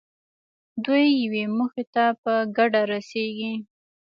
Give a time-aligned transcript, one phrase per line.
[0.85, 3.53] دوی یوې موخې ته په ګډه رسېږي.